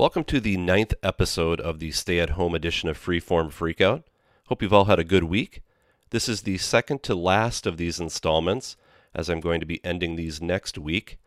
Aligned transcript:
Welcome 0.00 0.24
to 0.24 0.40
the 0.40 0.56
ninth 0.56 0.94
episode 1.02 1.60
of 1.60 1.78
the 1.78 1.90
stay 1.90 2.20
at 2.20 2.30
home 2.30 2.54
edition 2.54 2.88
of 2.88 2.96
Freeform 2.96 3.50
Freakout. 3.50 4.04
Hope 4.46 4.62
you've 4.62 4.72
all 4.72 4.86
had 4.86 4.98
a 4.98 5.04
good 5.04 5.24
week. 5.24 5.60
This 6.08 6.26
is 6.26 6.40
the 6.40 6.56
second 6.56 7.02
to 7.02 7.14
last 7.14 7.66
of 7.66 7.76
these 7.76 8.00
installments, 8.00 8.78
as 9.14 9.28
I'm 9.28 9.40
going 9.40 9.60
to 9.60 9.66
be 9.66 9.84
ending 9.84 10.16
these 10.16 10.40
next 10.40 10.78
week. 10.78 11.18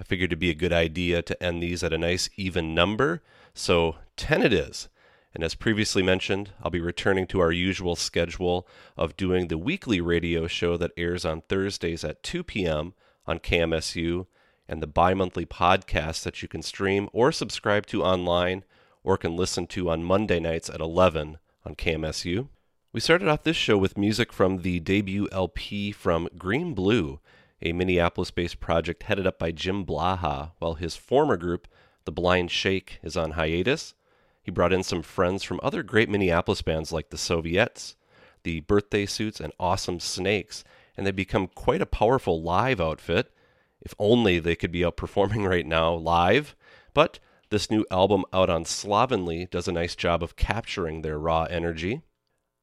I 0.00 0.04
figured 0.04 0.30
it'd 0.30 0.38
be 0.38 0.48
a 0.48 0.54
good 0.54 0.72
idea 0.72 1.20
to 1.20 1.42
end 1.42 1.62
these 1.62 1.84
at 1.84 1.92
a 1.92 1.98
nice 1.98 2.30
even 2.38 2.74
number, 2.74 3.22
so 3.52 3.96
10 4.16 4.40
it 4.40 4.54
is. 4.54 4.88
And 5.34 5.44
as 5.44 5.54
previously 5.54 6.02
mentioned, 6.02 6.52
I'll 6.62 6.70
be 6.70 6.80
returning 6.80 7.26
to 7.26 7.40
our 7.40 7.52
usual 7.52 7.96
schedule 7.96 8.66
of 8.96 9.14
doing 9.14 9.48
the 9.48 9.58
weekly 9.58 10.00
radio 10.00 10.46
show 10.46 10.78
that 10.78 10.92
airs 10.96 11.26
on 11.26 11.42
Thursdays 11.42 12.02
at 12.02 12.22
2 12.22 12.44
p.m. 12.44 12.94
on 13.26 13.40
KMSU 13.40 14.24
and 14.68 14.82
the 14.82 14.86
bi 14.86 15.14
monthly 15.14 15.46
podcast 15.46 16.22
that 16.22 16.42
you 16.42 16.48
can 16.48 16.62
stream 16.62 17.08
or 17.12 17.32
subscribe 17.32 17.86
to 17.86 18.02
online 18.02 18.64
or 19.04 19.16
can 19.16 19.36
listen 19.36 19.66
to 19.66 19.90
on 19.90 20.04
Monday 20.04 20.40
nights 20.40 20.70
at 20.70 20.80
11 20.80 21.38
on 21.64 21.74
KMSU. 21.74 22.48
We 22.92 23.00
started 23.00 23.28
off 23.28 23.42
this 23.42 23.56
show 23.56 23.78
with 23.78 23.96
music 23.96 24.32
from 24.32 24.58
the 24.58 24.78
debut 24.78 25.28
LP 25.32 25.92
from 25.92 26.28
Green 26.36 26.74
Blue, 26.74 27.20
a 27.62 27.72
Minneapolis 27.72 28.30
based 28.30 28.60
project 28.60 29.04
headed 29.04 29.26
up 29.26 29.38
by 29.38 29.50
Jim 29.50 29.84
Blaha, 29.84 30.52
while 30.58 30.74
his 30.74 30.96
former 30.96 31.36
group, 31.36 31.66
The 32.04 32.12
Blind 32.12 32.50
Shake, 32.50 32.98
is 33.02 33.16
on 33.16 33.32
hiatus. 33.32 33.94
He 34.42 34.50
brought 34.50 34.72
in 34.72 34.82
some 34.82 35.02
friends 35.02 35.42
from 35.42 35.60
other 35.62 35.82
great 35.82 36.08
Minneapolis 36.08 36.62
bands 36.62 36.92
like 36.92 37.10
the 37.10 37.18
Soviets, 37.18 37.96
the 38.42 38.60
Birthday 38.60 39.06
Suits, 39.06 39.40
and 39.40 39.52
Awesome 39.58 40.00
Snakes, 40.00 40.64
and 40.96 41.06
they've 41.06 41.14
become 41.14 41.46
quite 41.46 41.80
a 41.80 41.86
powerful 41.86 42.42
live 42.42 42.80
outfit. 42.80 43.32
If 43.82 43.94
only 43.98 44.38
they 44.38 44.56
could 44.56 44.72
be 44.72 44.84
out 44.84 44.96
performing 44.96 45.44
right 45.46 45.66
now 45.66 45.92
live. 45.92 46.54
But 46.94 47.18
this 47.50 47.70
new 47.70 47.84
album 47.90 48.24
out 48.32 48.48
on 48.48 48.64
Slovenly 48.64 49.46
does 49.50 49.68
a 49.68 49.72
nice 49.72 49.94
job 49.94 50.22
of 50.22 50.36
capturing 50.36 51.02
their 51.02 51.18
raw 51.18 51.44
energy. 51.44 52.02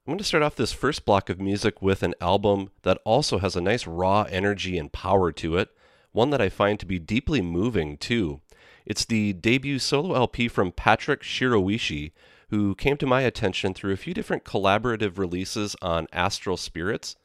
I'm 0.09 0.13
going 0.13 0.17
to 0.17 0.23
start 0.23 0.41
off 0.41 0.55
this 0.55 0.73
first 0.73 1.05
block 1.05 1.29
of 1.29 1.39
music 1.39 1.81
with 1.83 2.01
an 2.01 2.15
album 2.19 2.71
that 2.81 2.97
also 3.05 3.37
has 3.37 3.55
a 3.55 3.61
nice 3.61 3.85
raw 3.85 4.23
energy 4.23 4.77
and 4.77 4.91
power 4.91 5.31
to 5.33 5.57
it, 5.57 5.69
one 6.11 6.31
that 6.31 6.41
I 6.41 6.49
find 6.49 6.79
to 6.79 6.87
be 6.87 6.97
deeply 6.97 7.43
moving 7.43 7.97
too. 7.97 8.41
It's 8.87 9.05
the 9.05 9.33
debut 9.33 9.77
solo 9.77 10.15
LP 10.15 10.47
from 10.47 10.71
Patrick 10.71 11.21
Shiroishi, 11.21 12.11
who 12.49 12.73
came 12.73 12.97
to 12.97 13.05
my 13.05 13.21
attention 13.21 13.75
through 13.75 13.93
a 13.93 13.97
few 13.97 14.15
different 14.15 14.43
collaborative 14.43 15.19
releases 15.19 15.75
on 15.81 16.07
Astral 16.11 16.57
Spirits. 16.57 17.15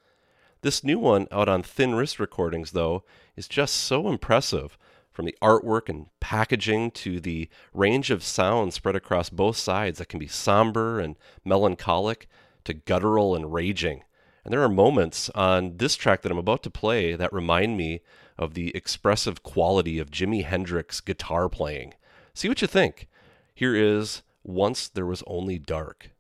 This 0.65 0.83
new 0.83 0.99
one 0.99 1.29
out 1.31 1.47
on 1.47 1.63
Thin 1.63 1.95
Wrist 1.95 2.19
Recordings, 2.19 2.71
though, 2.71 3.05
is 3.37 3.47
just 3.47 3.77
so 3.77 4.09
impressive. 4.09 4.79
From 5.13 5.27
the 5.27 5.37
artwork 5.43 5.91
and 5.91 6.07
packaging 6.21 6.91
to 6.93 7.21
the 7.21 7.51
range 7.75 8.11
of 8.11 8.25
sounds 8.25 8.75
spread 8.75 8.97
across 8.97 9.29
both 9.29 9.59
sides 9.59 9.99
that 9.99 10.09
can 10.09 10.19
be 10.19 10.27
somber 10.27 11.01
and 11.01 11.17
melancholic 11.45 12.29
to 12.65 12.73
guttural 12.73 13.35
and 13.35 13.53
raging. 13.53 14.05
And 14.43 14.55
there 14.55 14.63
are 14.63 14.71
moments 14.71 15.29
on 15.35 15.77
this 15.77 15.97
track 15.97 16.23
that 16.23 16.33
I'm 16.33 16.39
about 16.39 16.63
to 16.63 16.71
play 16.71 17.15
that 17.15 17.31
remind 17.31 17.77
me 17.77 18.01
of 18.39 18.55
the 18.55 18.75
expressive 18.75 19.43
quality 19.43 19.99
of 19.99 20.11
Jimi 20.11 20.47
Hendrix 20.47 21.03
guitar 21.03 21.51
playing. 21.51 21.93
See 22.33 22.49
what 22.49 22.63
you 22.63 22.69
think. 22.69 23.07
Here 23.55 23.77
is 23.77 24.23
Once 24.43 24.89
There 24.89 25.05
Was 25.05 25.23
Only 25.27 25.59
Dark. 25.59 26.13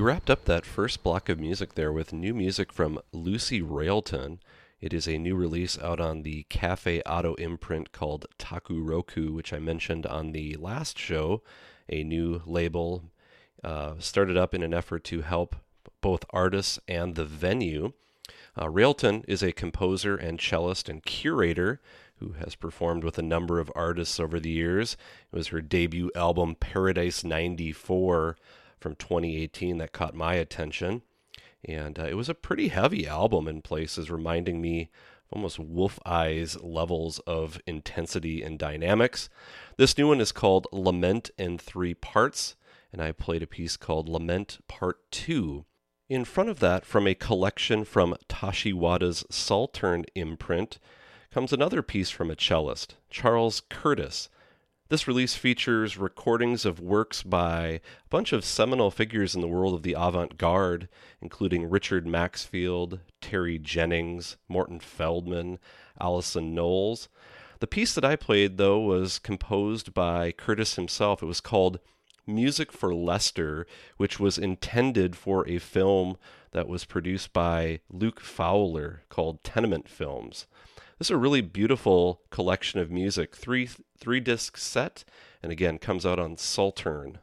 We 0.00 0.06
wrapped 0.06 0.30
up 0.30 0.46
that 0.46 0.64
first 0.64 1.02
block 1.02 1.28
of 1.28 1.38
music 1.38 1.74
there 1.74 1.92
with 1.92 2.14
new 2.14 2.32
music 2.32 2.72
from 2.72 3.00
Lucy 3.12 3.60
Railton. 3.60 4.40
It 4.80 4.94
is 4.94 5.06
a 5.06 5.18
new 5.18 5.36
release 5.36 5.78
out 5.78 6.00
on 6.00 6.22
the 6.22 6.44
Cafe 6.44 7.02
OTO 7.04 7.34
imprint 7.34 7.92
called 7.92 8.24
Takuroku, 8.38 9.30
which 9.30 9.52
I 9.52 9.58
mentioned 9.58 10.06
on 10.06 10.32
the 10.32 10.56
last 10.56 10.98
show. 10.98 11.42
A 11.90 12.02
new 12.02 12.40
label 12.46 13.10
uh, 13.62 13.96
started 13.98 14.38
up 14.38 14.54
in 14.54 14.62
an 14.62 14.72
effort 14.72 15.04
to 15.04 15.20
help 15.20 15.54
both 16.00 16.24
artists 16.30 16.78
and 16.88 17.14
the 17.14 17.26
venue. 17.26 17.92
Uh, 18.58 18.70
Railton 18.70 19.22
is 19.28 19.42
a 19.42 19.52
composer 19.52 20.16
and 20.16 20.40
cellist 20.40 20.88
and 20.88 21.04
curator 21.04 21.78
who 22.20 22.32
has 22.42 22.54
performed 22.54 23.04
with 23.04 23.18
a 23.18 23.22
number 23.22 23.60
of 23.60 23.70
artists 23.76 24.18
over 24.18 24.40
the 24.40 24.48
years. 24.48 24.96
It 25.30 25.36
was 25.36 25.48
her 25.48 25.60
debut 25.60 26.10
album, 26.14 26.54
Paradise 26.54 27.22
94 27.22 28.38
from 28.80 28.96
2018 28.96 29.78
that 29.78 29.92
caught 29.92 30.14
my 30.14 30.34
attention. 30.34 31.02
And 31.64 31.98
uh, 31.98 32.04
it 32.04 32.14
was 32.14 32.28
a 32.28 32.34
pretty 32.34 32.68
heavy 32.68 33.06
album 33.06 33.46
in 33.46 33.62
places, 33.62 34.10
reminding 34.10 34.60
me 34.60 34.90
almost 35.30 35.58
wolf 35.58 35.98
eyes 36.04 36.60
levels 36.62 37.18
of 37.20 37.60
intensity 37.66 38.42
and 38.42 38.58
dynamics. 38.58 39.28
This 39.76 39.96
new 39.96 40.08
one 40.08 40.20
is 40.20 40.32
called 40.32 40.66
Lament 40.72 41.30
in 41.38 41.58
Three 41.58 41.94
Parts, 41.94 42.56
and 42.92 43.00
I 43.00 43.12
played 43.12 43.42
a 43.42 43.46
piece 43.46 43.76
called 43.76 44.08
Lament 44.08 44.58
Part 44.66 44.98
2. 45.12 45.64
In 46.08 46.24
front 46.24 46.50
of 46.50 46.58
that, 46.58 46.84
from 46.84 47.06
a 47.06 47.14
collection 47.14 47.84
from 47.84 48.16
Tashi 48.28 48.72
Wada's 48.72 49.24
Psaltern 49.30 50.04
imprint, 50.16 50.80
comes 51.30 51.52
another 51.52 51.82
piece 51.82 52.10
from 52.10 52.30
a 52.30 52.34
cellist, 52.34 52.96
Charles 53.08 53.62
Curtis. 53.68 54.28
This 54.90 55.06
release 55.06 55.36
features 55.36 55.96
recordings 55.96 56.64
of 56.64 56.80
works 56.80 57.22
by 57.22 57.64
a 57.64 57.80
bunch 58.10 58.32
of 58.32 58.44
seminal 58.44 58.90
figures 58.90 59.36
in 59.36 59.40
the 59.40 59.46
world 59.46 59.72
of 59.72 59.84
the 59.84 59.94
avant 59.96 60.36
garde, 60.36 60.88
including 61.22 61.70
Richard 61.70 62.08
Maxfield, 62.08 62.98
Terry 63.20 63.56
Jennings, 63.56 64.36
Morton 64.48 64.80
Feldman, 64.80 65.60
Alison 66.00 66.56
Knowles. 66.56 67.08
The 67.60 67.68
piece 67.68 67.94
that 67.94 68.04
I 68.04 68.16
played, 68.16 68.56
though, 68.56 68.80
was 68.80 69.20
composed 69.20 69.94
by 69.94 70.32
Curtis 70.32 70.74
himself. 70.74 71.22
It 71.22 71.26
was 71.26 71.40
called 71.40 71.78
Music 72.26 72.72
for 72.72 72.92
Lester, 72.92 73.68
which 73.96 74.18
was 74.18 74.38
intended 74.38 75.14
for 75.14 75.48
a 75.48 75.58
film 75.58 76.16
that 76.50 76.66
was 76.66 76.84
produced 76.84 77.32
by 77.32 77.78
Luke 77.92 78.18
Fowler 78.18 79.02
called 79.08 79.44
Tenement 79.44 79.88
Films. 79.88 80.48
This 81.00 81.06
is 81.06 81.12
a 81.12 81.16
really 81.16 81.40
beautiful 81.40 82.20
collection 82.28 82.78
of 82.78 82.90
music, 82.90 83.34
three 83.34 83.70
three 83.98 84.20
disc 84.20 84.58
set, 84.58 85.02
and 85.42 85.50
again 85.50 85.78
comes 85.78 86.04
out 86.04 86.18
on 86.18 86.36
Psaltern. 86.36 87.20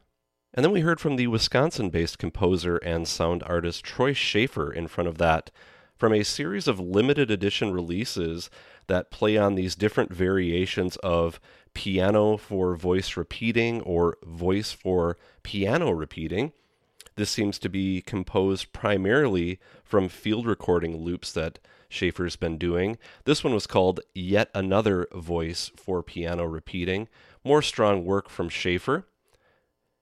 And 0.52 0.64
then 0.64 0.72
we 0.72 0.80
heard 0.80 0.98
from 0.98 1.14
the 1.14 1.28
Wisconsin-based 1.28 2.18
composer 2.18 2.78
and 2.78 3.06
sound 3.06 3.44
artist 3.44 3.84
Troy 3.84 4.14
Schafer 4.14 4.74
in 4.74 4.88
front 4.88 5.06
of 5.06 5.18
that 5.18 5.52
from 5.96 6.12
a 6.12 6.24
series 6.24 6.66
of 6.66 6.80
limited 6.80 7.30
edition 7.30 7.72
releases 7.72 8.50
that 8.88 9.12
play 9.12 9.36
on 9.36 9.54
these 9.54 9.76
different 9.76 10.12
variations 10.12 10.96
of 10.96 11.38
piano 11.72 12.36
for 12.36 12.74
voice 12.74 13.16
repeating 13.16 13.80
or 13.82 14.18
voice 14.24 14.72
for 14.72 15.16
piano 15.44 15.92
repeating. 15.92 16.52
This 17.14 17.30
seems 17.30 17.60
to 17.60 17.68
be 17.68 18.00
composed 18.00 18.72
primarily 18.72 19.60
from 19.84 20.08
field 20.08 20.46
recording 20.46 20.96
loops 20.96 21.30
that 21.34 21.60
Schafer's 21.88 22.36
been 22.36 22.58
doing. 22.58 22.98
This 23.24 23.42
one 23.42 23.54
was 23.54 23.66
called 23.66 24.00
Yet 24.14 24.50
Another 24.54 25.06
Voice 25.14 25.70
for 25.76 26.02
Piano 26.02 26.44
Repeating. 26.44 27.08
More 27.44 27.62
strong 27.62 28.04
work 28.04 28.28
from 28.28 28.48
Schaefer. 28.48 29.06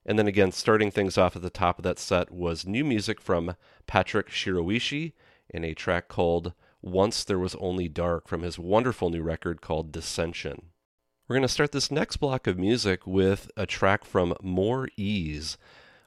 And 0.04 0.18
then 0.18 0.26
again, 0.26 0.52
starting 0.52 0.90
things 0.90 1.18
off 1.18 1.36
at 1.36 1.42
the 1.42 1.50
top 1.50 1.78
of 1.78 1.82
that 1.84 1.98
set 1.98 2.30
was 2.30 2.66
new 2.66 2.84
music 2.84 3.20
from 3.20 3.56
Patrick 3.86 4.30
Shiroishi 4.30 5.12
in 5.50 5.64
a 5.64 5.74
track 5.74 6.08
called 6.08 6.52
Once 6.82 7.24
There 7.24 7.38
Was 7.38 7.56
Only 7.56 7.88
Dark 7.88 8.28
from 8.28 8.42
his 8.42 8.58
wonderful 8.58 9.10
new 9.10 9.22
record 9.22 9.60
called 9.60 9.92
Descension. 9.92 10.66
We're 11.26 11.34
going 11.34 11.42
to 11.42 11.48
start 11.48 11.72
this 11.72 11.90
next 11.90 12.18
block 12.18 12.46
of 12.46 12.56
music 12.56 13.04
with 13.04 13.50
a 13.56 13.66
track 13.66 14.04
from 14.04 14.34
More 14.42 14.88
Eaze, 14.96 15.58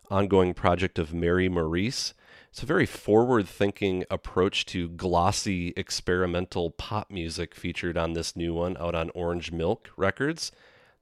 ongoing 0.09 0.53
project 0.53 0.97
of 0.97 1.13
Mari 1.13 1.49
Maurice. 1.49 2.13
It's 2.51 2.63
a 2.63 2.65
very 2.65 2.87
forward 2.87 3.47
thinking 3.47 4.05
approach 4.09 4.65
to 4.67 4.89
glossy 4.89 5.71
experimental 5.77 6.71
pop 6.71 7.11
music 7.11 7.53
featured 7.53 7.95
on 7.95 8.13
this 8.13 8.35
new 8.35 8.55
one 8.55 8.75
out 8.77 8.95
on 8.95 9.11
Orange 9.11 9.51
Milk 9.51 9.91
Records. 9.95 10.51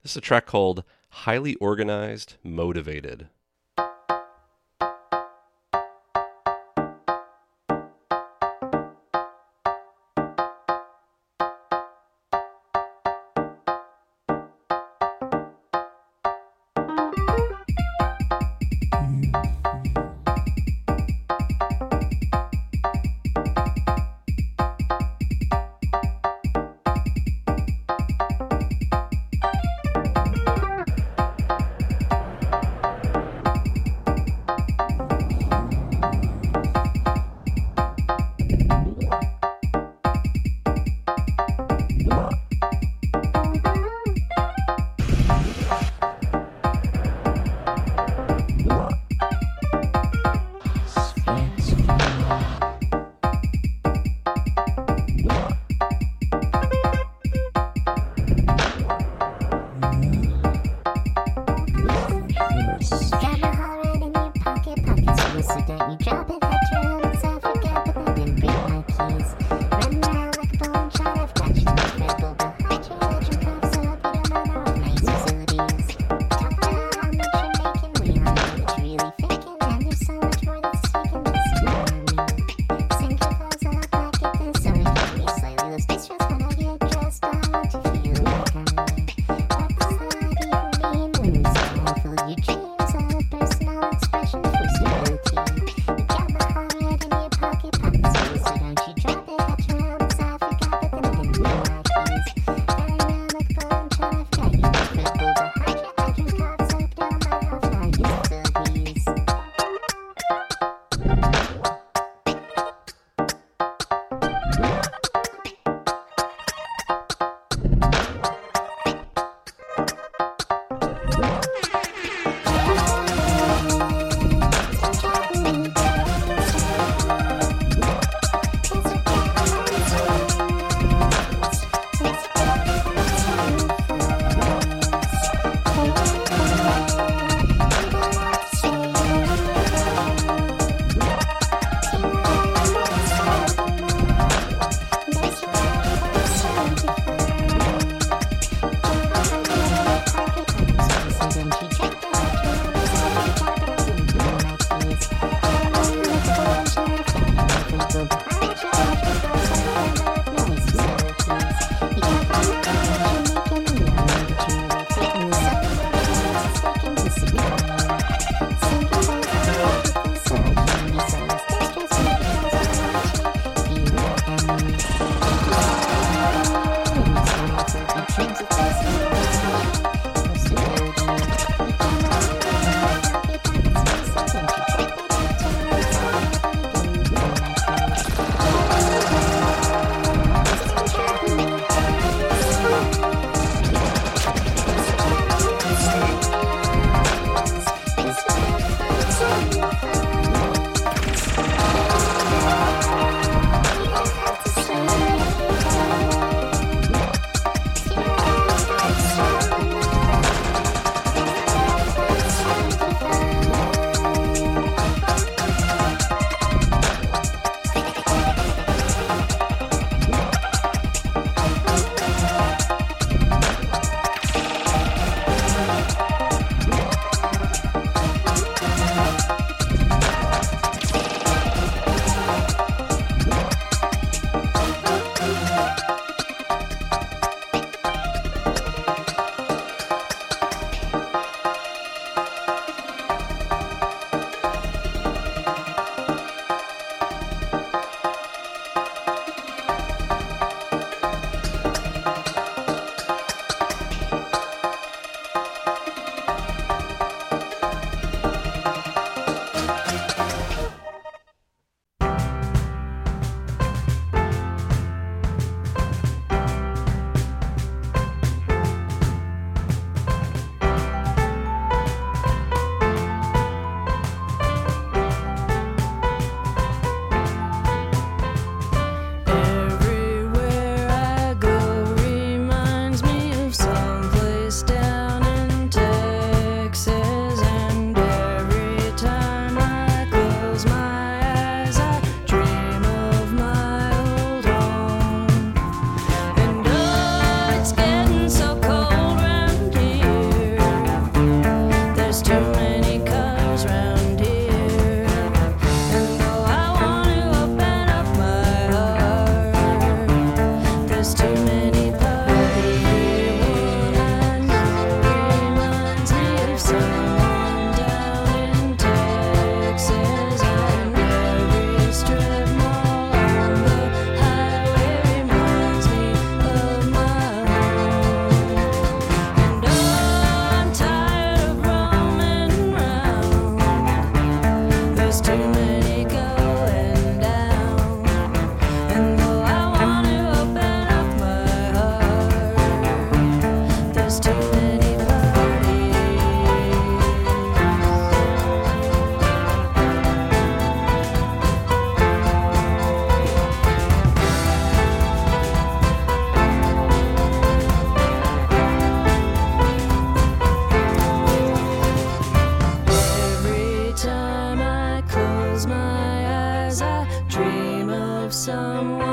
This 0.04 0.12
is 0.12 0.18
a 0.18 0.22
track 0.22 0.46
called 0.46 0.84
Highly 1.10 1.56
Organized, 1.56 2.36
Motivated. 2.44 3.30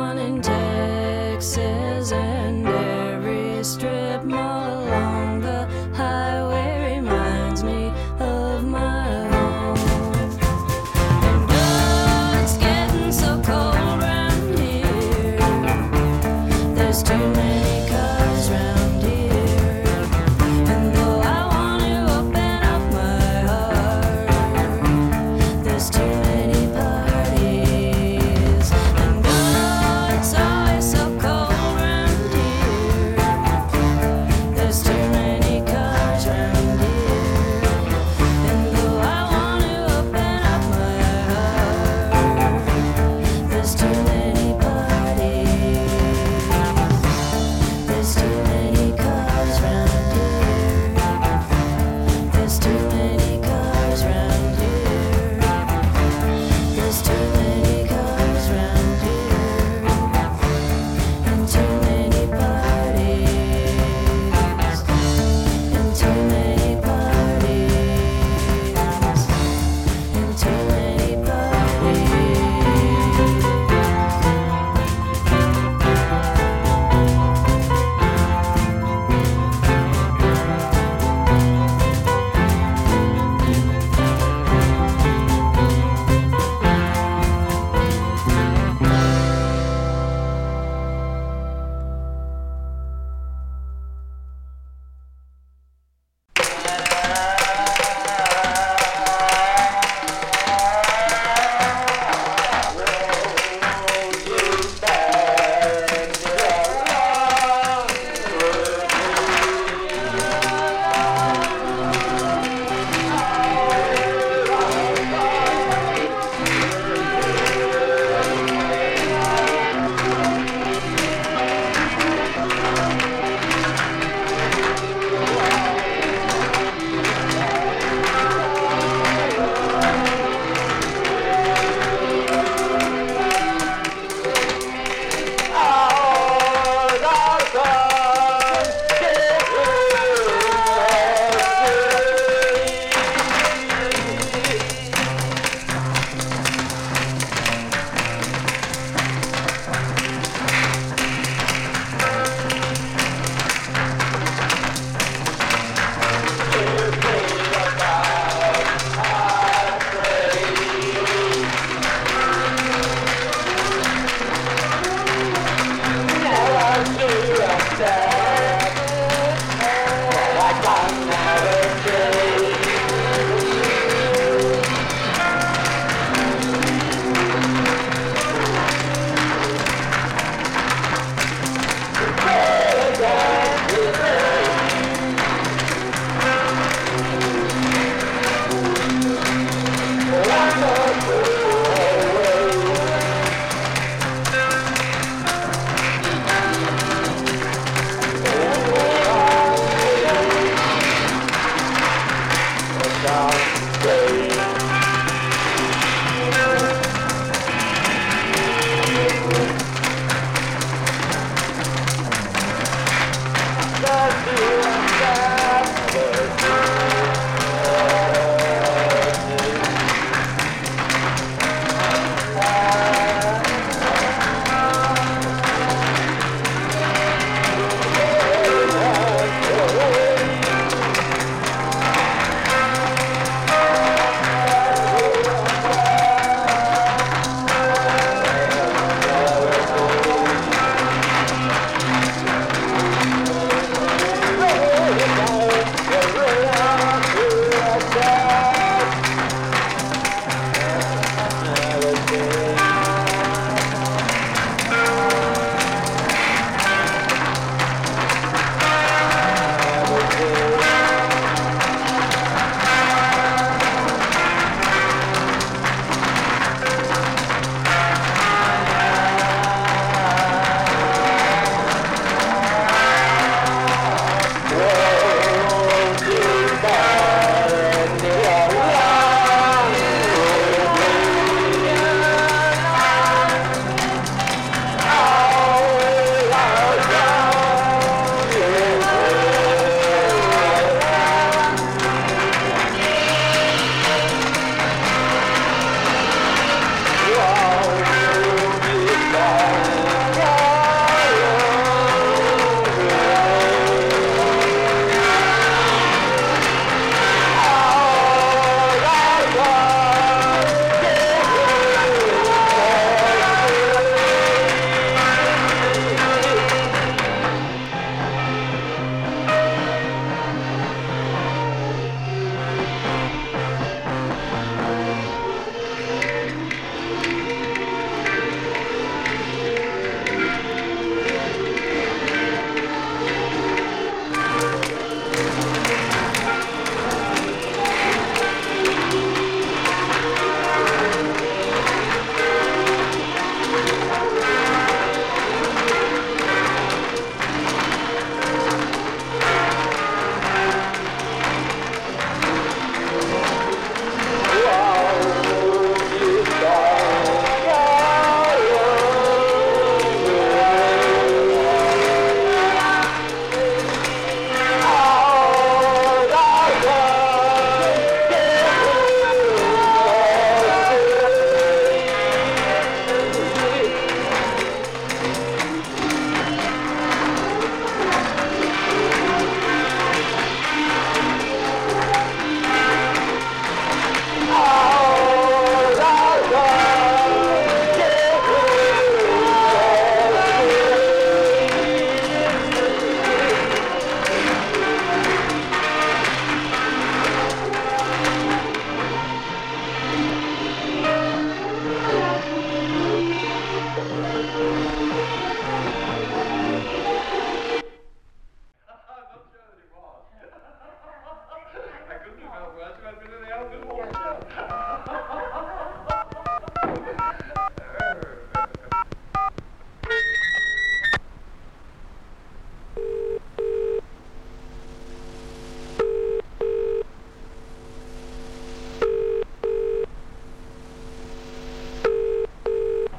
Someone 0.05 0.19
in 0.19 0.43
Texas, 0.43 2.13
and 2.13 2.67
every 2.67 3.65
strip 3.65 3.94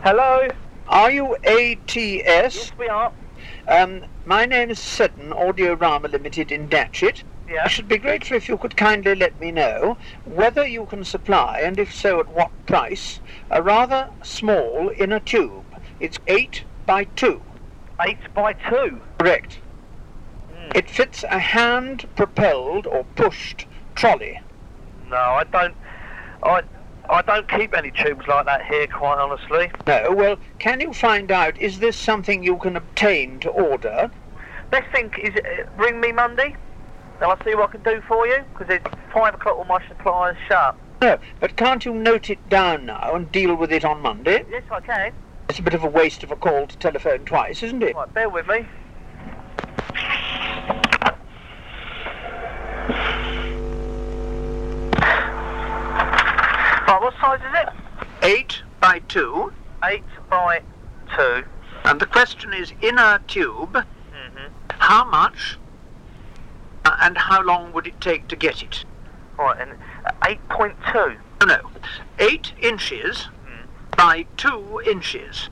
Hello? 0.06 0.48
Are 0.88 1.10
you 1.10 1.36
ATS? 1.38 1.96
Yes, 1.96 2.72
we 2.78 2.88
are. 2.88 3.12
Um, 3.68 4.06
my 4.24 4.46
name 4.46 4.70
is 4.70 4.78
Seddon, 4.78 5.32
Audiorama 5.32 6.12
Limited 6.12 6.52
in 6.52 6.70
Datchet. 6.70 7.24
Yeah. 7.50 7.64
I 7.66 7.68
should 7.70 7.88
be 7.88 7.98
grateful 7.98 8.38
if 8.38 8.48
you 8.48 8.56
could 8.56 8.78
kindly 8.78 9.16
let 9.16 9.40
me 9.40 9.52
know 9.52 9.98
whether 10.26 10.64
you 10.64 10.86
can 10.86 11.04
supply, 11.04 11.60
and 11.64 11.80
if 11.80 11.92
so 11.92 12.20
at 12.20 12.28
what 12.28 12.52
price, 12.68 13.20
a 13.50 13.64
rather 13.64 14.12
small 14.22 14.92
inner 14.96 15.20
tube. 15.20 15.66
It's 16.00 16.20
8 16.28 16.66
by 16.86 17.06
2. 17.06 17.42
Eight 18.08 18.32
by 18.36 18.54
two. 18.54 19.02
Correct. 19.18 19.58
Hmm. 20.54 20.72
It 20.76 20.88
fits 20.88 21.24
a 21.24 21.40
hand-propelled 21.40 22.86
or 22.86 23.06
pushed 23.16 23.66
trolley. 23.96 24.40
No, 25.10 25.18
I 25.18 25.46
don't. 25.46 25.76
I 26.44 26.62
I 27.10 27.22
don't 27.22 27.48
keep 27.50 27.76
any 27.76 27.92
tubes 27.92 28.28
like 28.28 28.46
that 28.46 28.66
here, 28.66 28.88
quite 28.88 29.18
honestly. 29.18 29.72
No, 29.88 30.12
well, 30.12 30.38
can 30.60 30.80
you 30.82 30.94
find 30.94 31.32
out, 31.32 31.58
is 31.60 31.80
this 31.80 31.96
something 31.96 32.44
you 32.44 32.58
can 32.58 32.76
obtain 32.76 33.40
to 33.42 33.50
order? 33.50 34.10
Best 34.72 34.92
thing 34.92 35.14
is 35.22 35.36
uh, 35.36 35.66
ring 35.78 36.00
me 36.00 36.12
Monday, 36.12 36.56
and 37.16 37.24
I'll 37.24 37.42
see 37.44 37.56
what 37.56 37.70
I 37.70 37.72
can 37.74 37.84
do 37.84 38.02
for 38.08 38.28
you. 38.28 38.44
Because 38.54 38.76
it's 38.76 38.88
five 39.14 39.36
o'clock. 39.36 39.58
All 39.58 39.66
my 39.66 39.86
suppliers 39.88 40.38
shut. 40.48 40.76
No, 41.02 41.20
but 41.40 41.56
can't 41.56 41.86
you 41.86 41.94
note 41.94 42.30
it 42.30 42.50
down 42.50 42.86
now 42.86 43.14
and 43.14 43.32
deal 43.32 43.56
with 43.56 43.72
it 43.72 43.86
on 43.86 44.02
Monday? 44.02 44.44
Yes, 44.50 44.64
I 44.72 44.80
can. 44.80 45.14
It's 45.50 45.60
a 45.60 45.62
bit 45.62 45.76
of 45.76 45.84
a 45.84 45.90
waste 45.90 46.24
of 46.24 46.32
a 46.32 46.36
call 46.36 46.66
to 46.66 46.78
telephone 46.78 47.26
twice, 47.26 47.62
isn't 47.62 47.84
it? 47.84 47.96
Right, 47.96 48.14
bear 48.14 48.30
with 48.30 48.48
me. 48.48 48.66
Right, 56.88 57.02
what 57.02 57.14
size 57.20 57.40
is 57.40 57.54
it? 57.54 57.70
8 58.26 58.64
by 58.82 59.00
2, 59.08 59.54
Eight 59.84 60.04
by 60.32 60.62
two. 61.16 61.44
and 61.84 62.00
the 62.02 62.08
question 62.08 62.54
is 62.54 62.74
inner 62.82 63.20
tube, 63.28 63.74
Mm-hmm. 63.76 64.48
how 64.80 65.06
much 65.06 65.58
uh, 66.86 66.96
and 67.02 67.16
how 67.18 67.44
long 67.44 67.72
would 67.74 67.86
it 67.86 68.02
take 68.02 68.28
to 68.30 68.36
get 68.36 68.64
it? 68.64 68.84
Right, 69.38 69.60
and 69.60 69.72
uh, 70.06 70.12
eight 70.28 70.40
point 70.50 70.76
two. 70.92 71.16
No, 71.42 71.46
no, 71.46 71.70
8 72.18 72.54
inches 72.62 73.26
Hmm. 73.46 73.68
by 73.96 74.26
2 74.38 74.82
inches. 74.90 75.50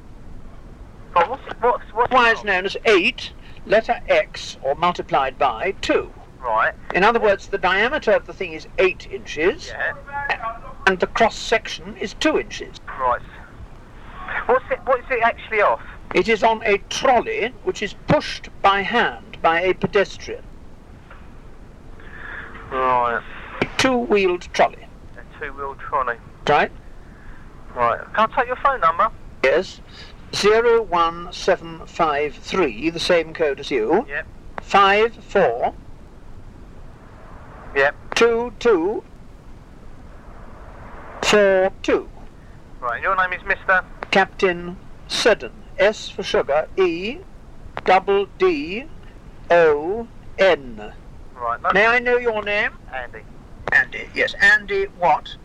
Right, 1.16 1.30
what's 1.30 1.44
what's 1.62 1.84
what's 1.94 2.12
Otherwise 2.12 2.44
known 2.44 2.66
as 2.66 2.76
8, 2.86 3.34
letter 3.68 4.00
X, 4.08 4.58
or 4.64 4.74
multiplied 4.76 5.38
by 5.38 5.76
2. 5.82 6.12
Right. 6.44 6.74
In 6.96 7.04
other 7.04 7.20
words, 7.20 7.48
the 7.50 7.58
diameter 7.60 8.12
of 8.14 8.26
the 8.26 8.34
thing 8.34 8.54
is 8.54 8.68
8 8.80 9.08
inches, 9.12 9.68
Yeah. 9.68 9.94
And 10.88 11.00
the 11.00 11.08
cross 11.08 11.38
section 11.38 11.96
is 11.98 12.14
2 12.16 12.40
inches. 12.40 12.80
Right. 13.00 13.22
What's 14.46 14.66
it? 14.72 14.80
What 14.86 15.00
is 15.00 15.06
it 15.10 15.22
actually 15.24 15.62
off? 15.62 15.82
It 16.14 16.28
is 16.30 16.44
on 16.44 16.62
a 16.66 16.78
trolley 16.90 17.54
which 17.64 17.82
is 17.82 17.96
pushed 18.08 18.50
by 18.62 18.82
hand 18.82 19.38
by 19.42 19.62
a 19.62 19.74
pedestrian. 19.74 20.44
Right. 22.72 23.22
Two-wheeled 23.78 24.50
trolley. 24.54 24.86
A 25.18 25.22
two-wheeled 25.40 25.80
trolley. 25.80 26.18
Right? 26.48 26.72
Right. 27.76 28.00
Can 28.14 28.32
I 28.32 28.36
take 28.36 28.48
your 28.48 28.58
phone 28.58 28.82
number? 28.82 29.10
Yes. 29.44 29.82
01753, 30.34 32.90
the 32.90 33.00
same 33.00 33.34
code 33.34 33.60
as 33.60 33.72
you. 33.72 34.06
Yep. 34.08 34.28
54 34.62 35.74
Yep. 37.76 37.96
22 38.16 39.04
42. 41.24 42.10
Right. 42.80 43.02
Your 43.02 43.16
name 43.16 43.40
is 43.40 43.46
Mister. 43.46 43.84
Captain 44.12 44.78
Seddon. 45.08 45.54
S 45.80 46.10
for 46.10 46.22
sugar. 46.22 46.68
E 46.78 47.20
double 47.86 48.28
D 48.38 48.86
O 49.50 50.08
N. 50.38 50.94
Right. 51.36 51.62
No, 51.62 51.72
May 51.74 51.88
I 51.88 52.00
know 52.00 52.18
your 52.18 52.44
name? 52.44 52.72
Andy. 52.94 53.22
Andy. 53.72 54.10
Yes, 54.14 54.34
Andy 54.42 54.86
what? 55.00 55.36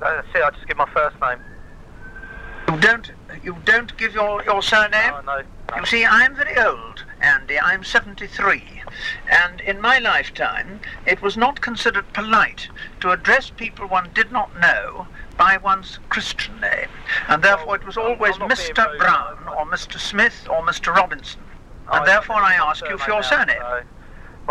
Uh, 0.00 0.16
that's 0.16 0.28
it. 0.34 0.42
I 0.42 0.50
just 0.50 0.66
give 0.68 0.76
my 0.76 0.88
first 0.92 1.16
name. 1.20 1.38
You 2.68 2.80
don't 2.80 3.10
you 3.42 3.56
don't 3.64 3.96
give 3.96 4.14
your, 4.14 4.44
your 4.44 4.62
surname? 4.62 5.10
No, 5.10 5.20
no. 5.20 5.42
no. 5.70 5.76
You 5.76 5.86
see, 5.86 6.04
I'm 6.04 6.34
very 6.34 6.56
old, 6.58 7.04
Andy. 7.20 7.58
I'm 7.58 7.82
73. 7.82 8.82
And 9.30 9.60
in 9.62 9.80
my 9.80 9.98
lifetime, 9.98 10.80
it 11.06 11.22
was 11.22 11.36
not 11.36 11.60
considered 11.60 12.12
polite 12.12 12.68
to 13.00 13.10
address 13.10 13.50
people 13.50 13.86
one 13.86 14.10
did 14.14 14.30
not 14.30 14.58
know 14.60 15.06
by 15.42 15.56
one's 15.56 15.98
Christian 16.08 16.60
name. 16.60 16.86
And 17.26 17.42
therefore, 17.42 17.74
it 17.74 17.84
was 17.84 17.96
always 17.96 18.36
Mr. 18.36 18.96
Brown 18.98 19.38
or 19.48 19.66
Mr. 19.66 19.98
Smith 19.98 20.46
or 20.48 20.62
Mr. 20.62 20.94
Robinson. 20.94 21.40
And 21.90 22.06
therefore, 22.06 22.36
I 22.36 22.54
ask 22.54 22.88
you 22.88 22.96
for 22.96 23.10
your 23.10 23.24
surname 23.24 23.48
surname. 23.48 23.62
out, 23.62 23.68
so- 23.68 23.74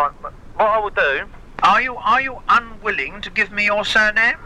Right. 0.04 0.12
but 0.22 0.34
What 0.56 0.70
I 0.70 0.78
will 0.80 0.90
do, 0.90 1.30
Are 1.64 1.82
you 1.82 1.96
are 1.96 2.20
you 2.20 2.42
unwilling 2.50 3.22
to 3.22 3.30
give 3.30 3.52
me 3.52 3.66
your 3.66 3.86
surname? 3.86 4.38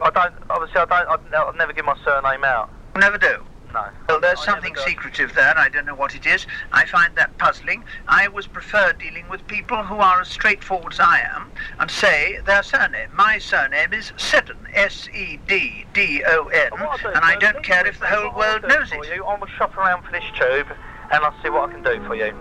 I 0.00 0.10
don't. 0.10 0.34
Obviously, 0.48 0.80
I 0.80 0.84
don't. 0.84 1.08
I'd 1.34 1.56
never 1.56 1.72
give 1.72 1.86
my 1.86 1.96
surname 2.04 2.44
out. 2.44 2.68
Never 2.94 3.18
do. 3.18 3.44
No. 3.72 3.88
Well, 4.08 4.20
there's 4.20 4.40
I 4.40 4.44
something 4.44 4.74
secretive 4.76 5.34
there. 5.34 5.56
I 5.56 5.68
don't 5.68 5.86
know 5.86 5.94
what 5.94 6.14
it 6.14 6.26
is. 6.26 6.46
I 6.72 6.84
find 6.84 7.14
that 7.16 7.36
puzzling. 7.38 7.84
I 8.06 8.26
always 8.26 8.46
prefer 8.46 8.92
dealing 8.92 9.28
with 9.28 9.46
people 9.46 9.82
who 9.82 9.96
are 9.96 10.20
as 10.20 10.28
straightforward 10.28 10.92
as 10.92 11.00
I 11.00 11.20
am 11.34 11.50
and 11.78 11.90
say 11.90 12.38
their 12.44 12.62
surname. 12.62 13.10
My 13.14 13.38
surname 13.38 13.92
is 13.92 14.12
Seddon, 14.16 14.58
S-E-D-D-O-N, 14.74 16.70
do, 16.70 17.08
and 17.08 17.24
I 17.24 17.36
don't 17.36 17.62
care 17.62 17.86
if 17.86 17.98
the 17.98 18.06
whole 18.06 18.36
world 18.36 18.62
knows 18.68 18.92
it. 18.92 19.14
You, 19.14 19.24
I 19.24 19.38
will 19.38 19.46
shop 19.58 19.76
around 19.76 20.04
for 20.04 20.12
this 20.12 20.24
tube, 20.38 20.66
and 21.12 21.24
I'll 21.24 21.42
see 21.42 21.50
what 21.50 21.70
I 21.70 21.72
can 21.72 21.82
do 21.82 22.06
for 22.06 22.14
you. 22.14 22.34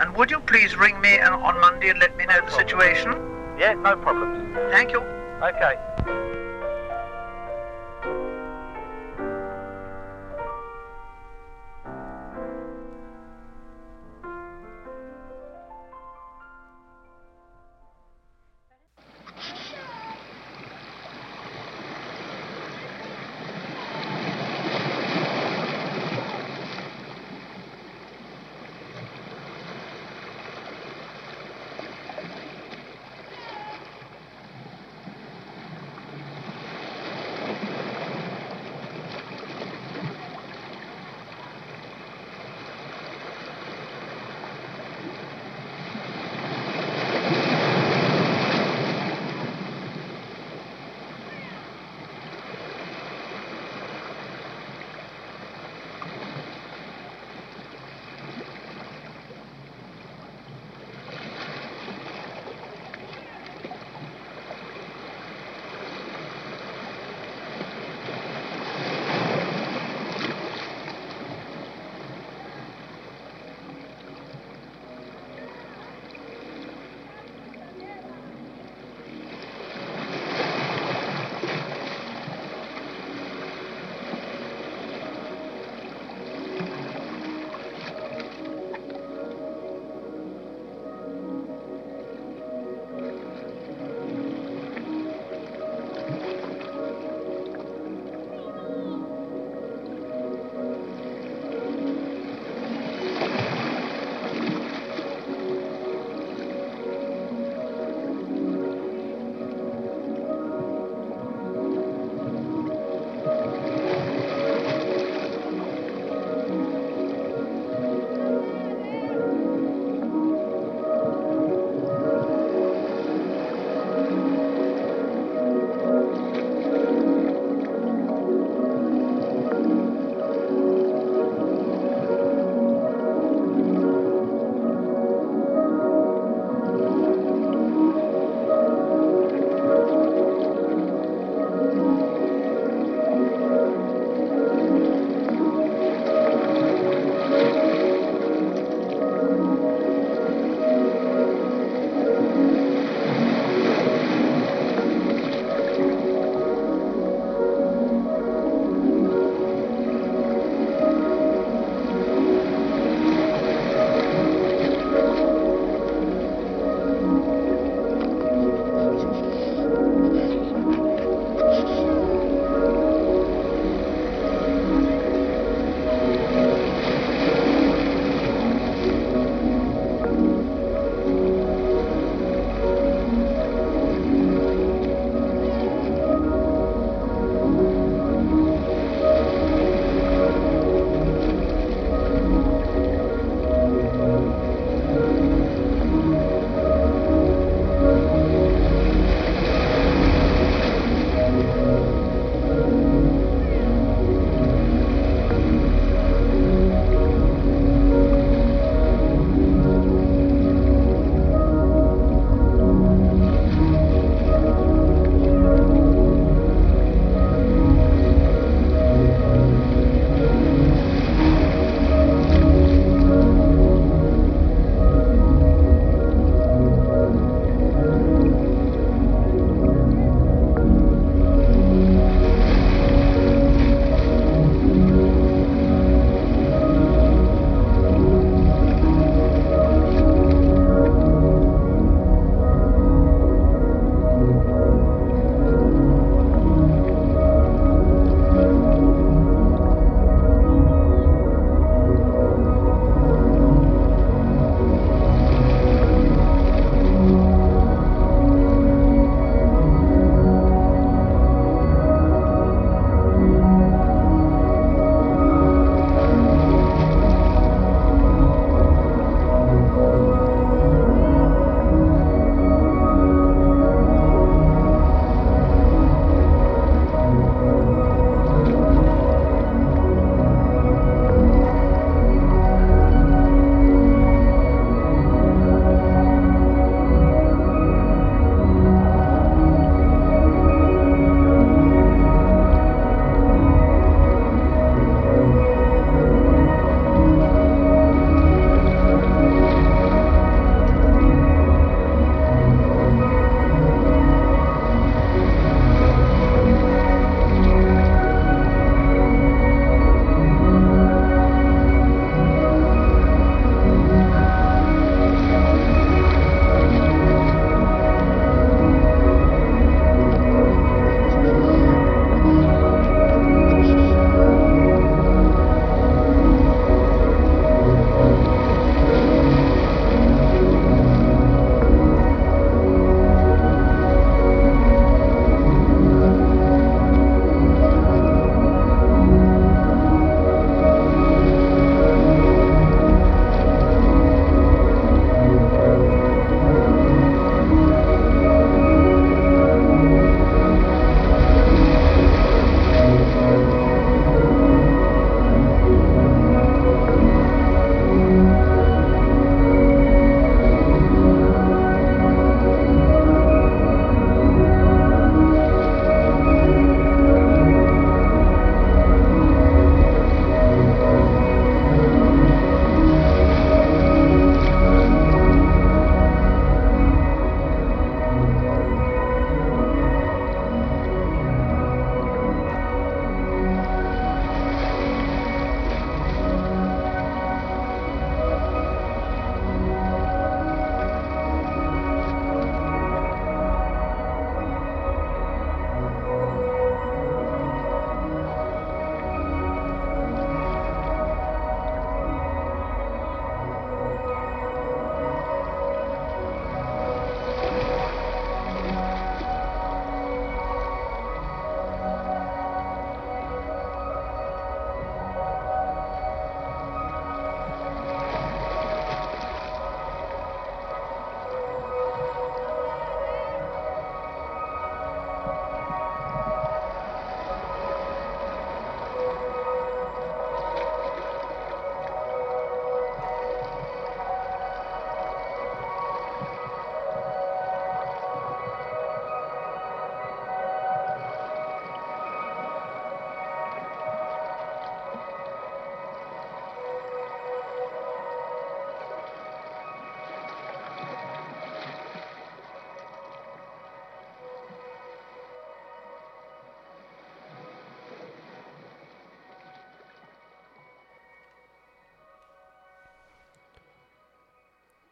And 0.00 0.14
would 0.16 0.30
you 0.30 0.40
please 0.40 0.76
ring 0.76 1.00
me 1.00 1.18
uh, 1.18 1.36
on 1.36 1.60
Monday 1.60 1.90
and 1.90 1.98
let 1.98 2.16
me 2.16 2.26
know 2.26 2.40
the 2.44 2.50
situation? 2.50 3.12
Yeah, 3.58 3.74
no 3.74 3.96
problems. 3.96 4.56
Thank 4.70 4.92
you. 4.92 5.00
Okay. 5.42 6.47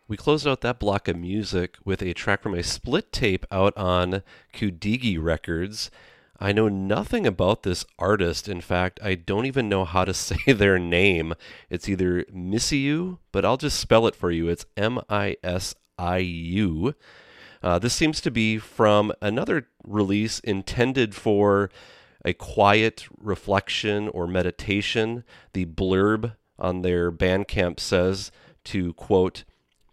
We 0.09 0.17
closed 0.17 0.47
out 0.47 0.61
that 0.61 0.79
block 0.79 1.09
of 1.09 1.17
music 1.17 1.79
with 1.85 2.01
a 2.01 2.15
track 2.15 2.43
from 2.43 2.55
a 2.55 2.63
split 2.63 3.11
tape 3.11 3.45
out 3.51 3.77
on 3.77 4.23
Kudigi 4.53 5.21
Records. 5.21 5.91
I 6.39 6.53
know 6.53 6.69
nothing 6.69 7.27
about 7.27 7.65
this 7.65 7.85
artist. 7.99 8.49
In 8.49 8.61
fact, 8.61 9.01
I 9.03 9.17
don't 9.17 9.47
even 9.47 9.69
know 9.69 9.85
how 9.85 10.05
to 10.05 10.15
say 10.15 10.53
their 10.53 10.79
name. 10.79 11.35
It's 11.71 11.89
either 11.89 12.23
Misiu, 12.25 13.19
but 13.33 13.45
I'll 13.45 13.57
just 13.57 13.81
spell 13.81 14.07
it 14.07 14.15
for 14.15 14.31
you. 14.31 14.49
It's 14.49 14.67
M 14.77 15.01
I 15.11 15.39
S 15.43 15.75
I 15.99 16.19
U. 16.19 16.95
Uh, 17.61 17.81
this 17.81 17.95
seems 17.95 18.21
to 18.21 18.31
be 18.31 18.59
from 18.59 19.13
another 19.21 19.67
release 19.85 20.39
intended 20.41 21.17
for 21.17 21.69
a 22.25 22.33
quiet 22.33 23.09
reflection 23.19 24.09
or 24.11 24.29
meditation. 24.29 25.25
The 25.53 25.65
blurb 25.65 26.37
on 26.61 26.83
their 26.83 27.11
Bandcamp 27.11 27.81
says 27.81 28.31
to 28.65 28.93
quote, 28.93 29.43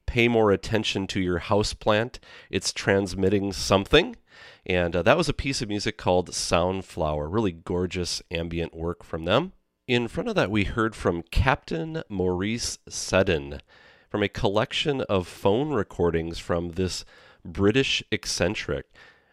pay 0.06 0.28
more 0.28 0.52
attention 0.52 1.08
to 1.08 1.20
your 1.20 1.40
house 1.40 1.74
plant. 1.74 2.20
It's 2.50 2.74
transmitting 2.74 3.54
something. 3.54 4.16
And 4.66 4.96
uh, 4.96 5.02
that 5.04 5.18
was 5.18 5.30
a 5.30 5.34
piece 5.34 5.62
of 5.62 5.70
music 5.70 5.98
called 5.98 6.32
Soundflower. 6.32 7.28
Really 7.32 7.52
gorgeous 7.52 8.22
ambient 8.32 8.74
work 8.74 9.04
from 9.04 9.26
them. 9.26 9.54
In 9.88 10.08
front 10.08 10.30
of 10.30 10.36
that, 10.36 10.50
we 10.50 10.64
heard 10.64 10.96
from 10.96 11.24
Captain 11.24 12.04
Maurice 12.08 12.80
Seddon 12.88 13.60
from 14.10 14.24
a 14.24 14.30
collection 14.30 15.02
of 15.02 15.28
phone 15.28 15.74
recordings 15.74 16.40
from 16.40 16.72
this 16.72 17.04
British 17.44 18.02
eccentric. 18.12 18.86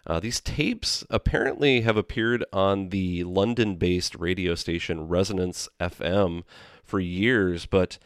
Uh, 0.07 0.19
these 0.19 0.41
tapes 0.41 1.05
apparently 1.11 1.83
have 1.83 1.97
appeared 1.97 2.45
on 2.53 2.89
the 2.89 3.23
London 3.25 3.77
based 3.77 4.17
radio 4.17 4.55
station 4.55 5.07
Resonance 5.07 5.69
FM 5.79 6.43
for 6.83 6.99
years, 6.99 7.67
but 7.67 7.99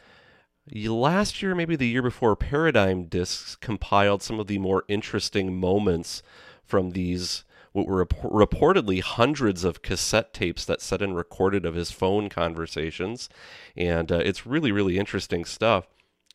last 0.73 1.41
year, 1.41 1.53
maybe 1.55 1.75
the 1.75 1.87
year 1.87 2.01
before, 2.01 2.35
Paradigm 2.35 3.05
Discs 3.05 3.55
compiled 3.55 4.23
some 4.23 4.39
of 4.39 4.47
the 4.47 4.57
more 4.57 4.83
interesting 4.87 5.59
moments 5.59 6.23
from 6.63 6.91
these 6.91 7.43
what 7.71 7.87
were 7.87 7.97
rep- 7.97 8.21
reportedly 8.21 9.01
hundreds 9.01 9.65
of 9.65 9.81
cassette 9.81 10.33
tapes 10.33 10.63
that 10.63 10.81
Seddon 10.81 11.13
recorded 11.13 11.65
of 11.65 11.75
his 11.75 11.91
phone 11.91 12.29
conversations, 12.29 13.27
and 13.75 14.11
uh, 14.11 14.19
it's 14.19 14.45
really 14.45 14.71
really 14.71 14.97
interesting 14.97 15.43
stuff. 15.43 15.85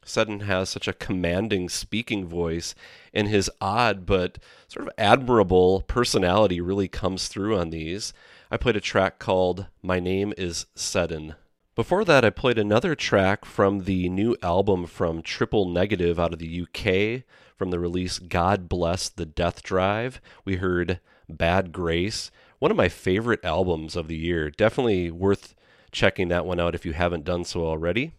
Seddon 0.05 0.41
has 0.41 0.68
such 0.68 0.87
a 0.87 0.93
commanding 0.93 1.68
speaking 1.68 2.26
voice, 2.26 2.74
and 3.14 3.26
his 3.26 3.51
odd 3.61 4.05
but 4.05 4.39
sort 4.68 4.87
of 4.87 4.93
admirable 4.99 5.83
personality 5.83 6.61
really 6.61 6.89
comes 6.89 7.28
through 7.28 7.57
on 7.59 7.70
these. 7.70 8.12
I 8.51 8.57
played 8.57 8.76
a 8.76 8.81
track 8.81 9.18
called 9.18 9.66
My 9.83 9.99
Name 9.99 10.35
is 10.37 10.66
Seddon. 10.74 11.37
Before 11.81 12.05
that, 12.05 12.26
I 12.26 12.28
played 12.28 12.59
another 12.59 12.95
track 12.95 13.47
from 13.47 13.85
the 13.85 14.11
new 14.11 14.37
album 14.43 14.85
from 14.85 15.22
Triple 15.22 15.66
Negative 15.66 16.20
out 16.20 16.35
of 16.35 16.39
the 16.39 16.61
UK 16.61 17.22
from 17.57 17.70
the 17.70 17.78
release 17.78 18.18
God 18.18 18.68
Bless 18.68 19.09
the 19.09 19.24
Death 19.24 19.62
Drive. 19.62 20.20
We 20.45 20.57
heard 20.57 21.01
Bad 21.26 21.72
Grace, 21.72 22.31
one 22.59 22.70
of 22.70 22.76
my 22.76 22.91
favorite 22.91 23.43
albums 23.47 23.97
of 23.97 24.09
the 24.09 24.16
year. 24.18 24.51
Definitely 24.51 25.11
worth 25.11 25.55
checking 25.91 26.28
that 26.28 26.45
one 26.45 26.61
out 26.61 26.74
if 26.74 26.85
you 26.85 26.93
haven't 26.93 27.24
done 27.24 27.47
so 27.47 27.64
already. 27.64 28.12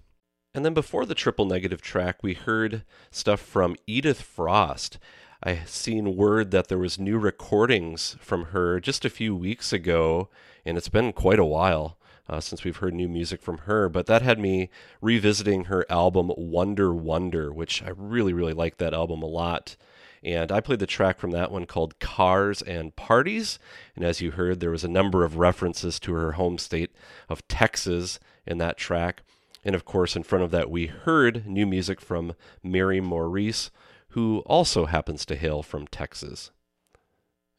And 0.56 0.66
then 0.66 0.74
before 0.74 1.06
the 1.06 1.14
triple 1.14 1.46
negative 1.46 1.84
track, 1.84 2.24
we 2.24 2.34
heard 2.34 2.84
stuff 3.12 3.42
from 3.42 3.76
Edith 3.86 4.24
Frost. 4.24 4.98
I 5.44 5.60
seen 5.68 6.16
word 6.16 6.50
that 6.50 6.68
there 6.68 6.80
was 6.80 6.98
new 6.98 7.20
recordings 7.20 8.18
from 8.20 8.46
her 8.46 8.80
just 8.80 9.06
a 9.06 9.10
few 9.12 9.36
weeks 9.36 9.72
ago, 9.72 10.30
and 10.66 10.80
it's 10.80 10.90
been 10.90 11.14
quite 11.14 11.38
a 11.38 11.46
while 11.46 12.00
uh, 12.32 12.40
since 12.40 12.64
we've 12.64 12.78
heard 12.78 12.94
new 12.94 13.10
music 13.10 13.42
from 13.42 13.60
her. 13.60 13.90
But 13.90 14.06
that 14.06 14.22
had 14.22 14.40
me 14.40 14.70
revisiting 15.02 15.66
her 15.66 15.86
album 15.90 16.32
Wonder 16.38 16.94
Wonder, 16.94 17.52
which 17.52 17.84
I 17.84 17.90
really, 17.90 18.34
really 18.34 18.54
like 18.54 18.78
that 18.78 18.94
album 18.94 19.22
a 19.22 19.28
lot. 19.28 19.76
And 20.24 20.52
I 20.52 20.62
played 20.62 20.80
the 20.80 20.88
track 20.88 21.20
from 21.20 21.32
that 21.32 21.52
one 21.52 21.66
called 21.66 22.00
Cars 22.00 22.62
and 22.62 22.96
Parties. 22.96 23.60
And 23.96 24.06
as 24.06 24.22
you 24.22 24.32
heard, 24.32 24.60
there 24.60 24.72
was 24.72 24.84
a 24.84 24.90
number 24.90 25.26
of 25.26 25.38
references 25.38 26.00
to 26.02 26.14
her 26.14 26.34
home 26.34 26.58
state 26.58 26.92
of 27.28 27.46
Texas 27.48 28.20
in 28.48 28.58
that 28.60 28.78
track. 28.78 29.24
And 29.66 29.76
of 29.76 29.84
course, 29.84 30.16
in 30.16 30.24
front 30.24 30.46
of 30.46 30.52
that, 30.52 30.70
we 30.70 30.88
heard 30.88 31.46
new 31.46 31.66
music 31.66 32.00
from 32.00 32.34
Mari 32.64 33.02
Maurice, 33.02 33.72
who 34.10 34.40
also 34.46 34.86
happens 34.86 35.26
to 35.26 35.36
hail 35.36 35.64
from 35.64 35.88
Texas. 35.88 36.52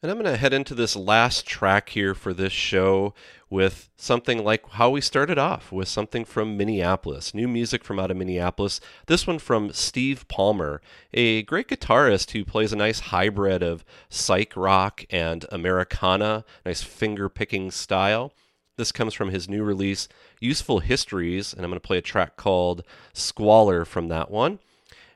And 0.03 0.11
I'm 0.11 0.17
going 0.17 0.29
to 0.29 0.37
head 0.37 0.51
into 0.51 0.75
this 0.75 0.97
last 0.97 1.45
track 1.45 1.87
here 1.87 2.13
for 2.13 2.33
this 2.33 2.51
show 2.51 3.13
with 3.49 3.89
something 3.95 4.43
like 4.43 4.69
how 4.71 4.89
we 4.89 4.99
started 4.99 5.37
off 5.37 5.71
with 5.71 5.87
something 5.87 6.25
from 6.25 6.57
Minneapolis, 6.57 7.33
new 7.33 7.47
music 7.47 7.85
from 7.85 7.99
out 7.99 8.11
of 8.11 8.17
Minneapolis. 8.17 8.81
This 9.07 9.25
one 9.25 9.39
from 9.39 9.71
Steve 9.71 10.27
Palmer, 10.27 10.81
a 11.13 11.43
great 11.43 11.69
guitarist 11.69 12.31
who 12.31 12.43
plays 12.43 12.73
a 12.73 12.75
nice 12.75 12.99
hybrid 12.99 13.63
of 13.63 13.85
psych 14.09 14.57
rock 14.57 15.05
and 15.09 15.45
Americana, 15.53 16.43
nice 16.65 16.81
finger 16.81 17.29
picking 17.29 17.71
style. 17.71 18.33
This 18.75 18.91
comes 18.91 19.13
from 19.13 19.29
his 19.29 19.47
new 19.47 19.63
release, 19.63 20.09
Useful 20.41 20.79
Histories, 20.79 21.53
and 21.53 21.63
I'm 21.63 21.69
going 21.69 21.79
to 21.79 21.87
play 21.87 21.99
a 21.99 22.01
track 22.01 22.35
called 22.35 22.83
Squalor 23.13 23.85
from 23.85 24.09
that 24.09 24.29
one. 24.29 24.59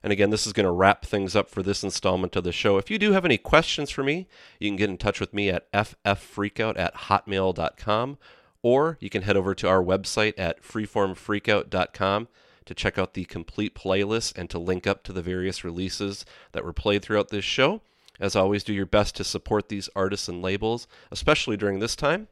And 0.07 0.13
again, 0.13 0.29
this 0.29 0.47
is 0.47 0.53
going 0.53 0.63
to 0.63 0.71
wrap 0.71 1.03
things 1.03 1.35
up 1.35 1.49
for 1.49 1.61
this 1.61 1.83
installment 1.83 2.37
of 2.37 2.45
the 2.45 2.53
show. 2.53 2.77
If 2.77 2.89
you 2.89 2.97
do 2.97 3.11
have 3.11 3.25
any 3.25 3.37
questions 3.37 3.89
for 3.89 4.05
me, 4.05 4.29
you 4.57 4.69
can 4.69 4.77
get 4.77 4.89
in 4.89 4.95
touch 4.95 5.19
with 5.19 5.33
me 5.33 5.49
at 5.49 5.69
fffreakout 5.73 6.79
at 6.79 6.95
hotmail.com, 6.95 8.17
or 8.61 8.97
you 9.01 9.09
can 9.09 9.23
head 9.23 9.35
over 9.35 9.53
to 9.55 9.67
our 9.67 9.83
website 9.83 10.33
at 10.37 10.63
freeformfreakout.com 10.63 12.29
to 12.63 12.73
check 12.73 12.97
out 12.97 13.15
the 13.15 13.25
complete 13.25 13.75
playlist 13.75 14.37
and 14.37 14.49
to 14.49 14.57
link 14.57 14.87
up 14.87 15.03
to 15.03 15.11
the 15.11 15.21
various 15.21 15.65
releases 15.65 16.23
that 16.53 16.63
were 16.63 16.71
played 16.71 17.01
throughout 17.01 17.27
this 17.27 17.43
show. 17.43 17.81
As 18.17 18.33
always, 18.33 18.63
do 18.63 18.71
your 18.71 18.85
best 18.85 19.13
to 19.17 19.25
support 19.25 19.67
these 19.67 19.89
artists 19.93 20.29
and 20.29 20.41
labels, 20.41 20.87
especially 21.11 21.57
during 21.57 21.79
this 21.79 21.97
time. 21.97 22.29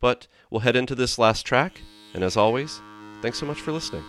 But 0.00 0.26
we'll 0.50 0.62
head 0.62 0.74
into 0.74 0.96
this 0.96 1.16
last 1.16 1.46
track, 1.46 1.80
and 2.12 2.24
as 2.24 2.36
always, 2.36 2.80
thanks 3.22 3.38
so 3.38 3.46
much 3.46 3.60
for 3.60 3.70
listening. 3.70 4.02